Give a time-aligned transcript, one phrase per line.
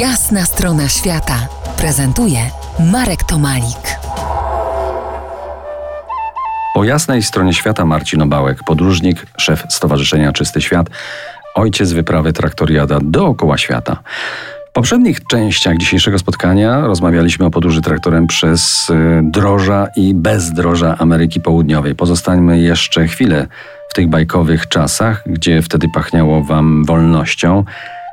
[0.00, 1.48] Jasna strona świata
[1.78, 2.38] prezentuje
[2.92, 3.98] Marek Tomalik.
[6.74, 10.86] Po jasnej stronie świata Marcin Obałek, podróżnik, szef Stowarzyszenia Czysty Świat,
[11.54, 13.96] ojciec wyprawy traktoriada dookoła świata.
[14.70, 21.40] W poprzednich częściach dzisiejszego spotkania rozmawialiśmy o podróży traktorem przez y, droża i bezdroża Ameryki
[21.40, 21.94] Południowej.
[21.94, 23.46] Pozostańmy jeszcze chwilę
[23.90, 27.64] w tych bajkowych czasach, gdzie wtedy pachniało wam wolnością.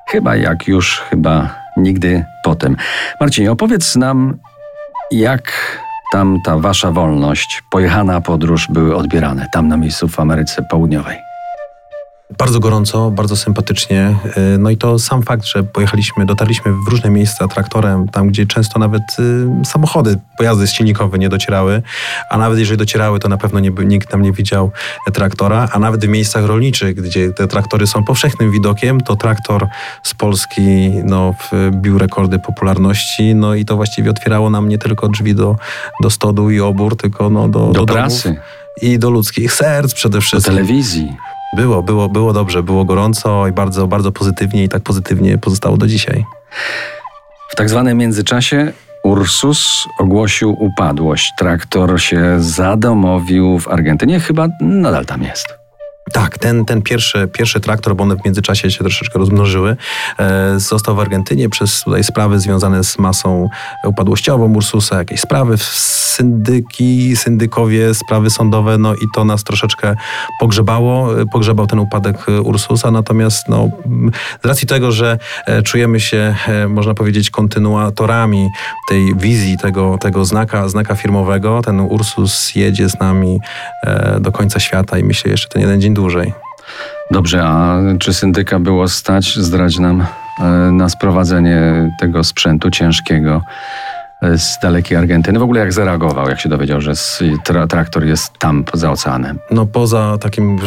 [0.09, 2.75] Chyba jak już, chyba nigdy potem.
[3.19, 4.37] Marcin, opowiedz nam,
[5.11, 5.51] jak
[6.11, 11.32] tam ta wasza wolność, pojechana podróż były odbierane, tam na miejscu w Ameryce Południowej.
[12.37, 14.15] Bardzo gorąco, bardzo sympatycznie.
[14.55, 18.45] Y, no i to sam fakt, że pojechaliśmy, dotarliśmy w różne miejsca traktorem, tam gdzie
[18.45, 21.81] często nawet y, samochody, pojazdy silnikowe nie docierały,
[22.29, 24.71] a nawet jeżeli docierały, to na pewno nie, nikt tam nie widział
[25.13, 29.67] traktora, a nawet w miejscach rolniczych, gdzie te traktory są powszechnym widokiem, to traktor
[30.03, 31.33] z Polski no,
[31.71, 35.55] bił rekordy popularności, no i to właściwie otwierało nam nie tylko drzwi do,
[36.01, 37.95] do stodu i obór, tylko no, do, do, do.
[38.81, 40.53] I do ludzkich serc przede wszystkim.
[40.53, 41.17] Do telewizji.
[41.55, 45.87] Było, było, było dobrze, było gorąco i bardzo, bardzo pozytywnie i tak pozytywnie pozostało do
[45.87, 46.25] dzisiaj.
[47.49, 48.73] W tak zwanym międzyczasie
[49.03, 51.31] Ursus ogłosił upadłość.
[51.37, 55.62] Traktor się zadomowił w Argentynie, chyba nadal tam jest.
[56.13, 59.75] Tak, ten, ten pierwszy, pierwszy traktor, bo one w międzyczasie się troszeczkę rozmnożyły,
[60.19, 63.49] e, został w Argentynie przez tutaj sprawy związane z masą
[63.85, 69.95] upadłościową Ursusa, jakieś sprawy, syndyki, syndykowie, sprawy sądowe, no i to nas troszeczkę
[70.39, 73.69] pogrzebało, e, pogrzebał ten upadek Ursusa, natomiast no,
[74.43, 78.49] z racji tego, że e, czujemy się, e, można powiedzieć, kontynuatorami
[78.89, 83.39] tej wizji, tego, tego znaka, znaka firmowego, ten Ursus jedzie z nami
[83.83, 86.02] e, do końca świata i myślę jeszcze ten jeden dzień dłużej.
[87.11, 89.35] Dobrze, a czy syndyka było stać?
[89.35, 90.05] Zdradź nam
[90.39, 93.41] e, na sprowadzenie tego sprzętu ciężkiego
[94.37, 95.39] z dalekiej Argentyny.
[95.39, 96.93] W ogóle jak zareagował, jak się dowiedział, że
[97.43, 99.39] tra traktor jest tam poza oceanem?
[99.51, 100.59] No poza takim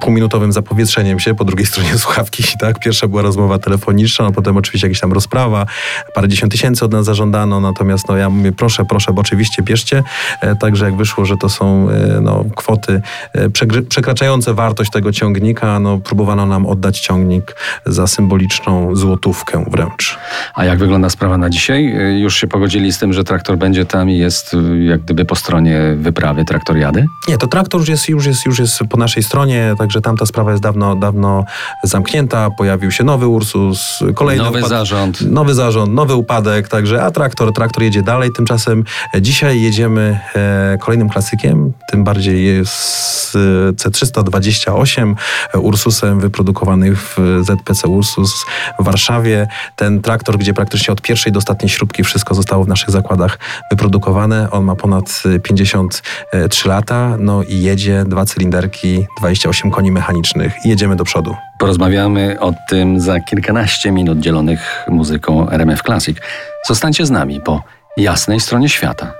[0.00, 2.78] półminutowym zapowietrzeniem się po drugiej stronie słuchawki, tak?
[2.78, 5.66] Pierwsza była rozmowa telefoniczna, no potem oczywiście jakaś tam rozprawa,
[6.14, 10.02] parę dziesiąt tysięcy od nas zażądano, natomiast no ja mówię, proszę, proszę, bo oczywiście bierzcie.
[10.40, 13.00] E, także jak wyszło, że to są e, no, kwoty
[13.32, 13.50] e,
[13.88, 17.56] przekraczające wartość tego ciągnika, no próbowano nam oddać ciągnik
[17.86, 20.18] za symboliczną złotówkę wręcz.
[20.54, 21.96] A jak wygląda sprawa na dzisiaj?
[22.20, 25.34] Już się pogodzili z tym, że traktor będzie tam i jest y, jak gdyby po
[25.36, 27.06] stronie wyprawy traktoriady?
[27.28, 30.50] Nie, to traktor już jest, już jest, już jest po naszej stronie, także tamta sprawa
[30.50, 31.44] jest dawno, dawno
[31.84, 32.50] zamknięta.
[32.58, 35.20] Pojawił się nowy Ursus, kolejny nowy upad- zarząd.
[35.20, 38.32] Nowy zarząd, nowy upadek, także a traktor, traktor jedzie dalej.
[38.32, 38.84] Tymczasem
[39.14, 45.14] e, dzisiaj jedziemy e, kolejnym klasykiem, tym bardziej jest e, C328
[45.54, 48.44] e, Ursusem wyprodukowany w ZPC Ursus
[48.78, 49.48] w Warszawie.
[49.76, 53.38] Ten traktor, gdzie praktycznie od pierwszej do ostatniej śrubki wszystko zostało w naszych zakładach
[53.70, 54.50] wyprodukowane.
[54.50, 60.96] On ma ponad 53 lata, no i jedzie dwa cylinderki, 28 koni mechanicznych i jedziemy
[60.96, 61.34] do przodu.
[61.58, 66.18] Porozmawiamy o tym za kilkanaście minut dzielonych muzyką RMF Classic.
[66.66, 67.62] Zostańcie z nami po
[67.96, 69.12] jasnej stronie świata.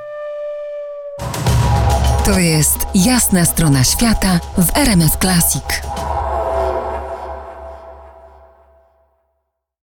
[2.25, 5.83] To jest jasna strona świata w RMF Classic.